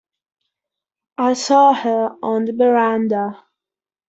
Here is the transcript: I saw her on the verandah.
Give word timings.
I 1.19 1.33
saw 1.35 1.73
her 1.73 2.17
on 2.23 2.45
the 2.45 2.53
verandah. 2.53 3.45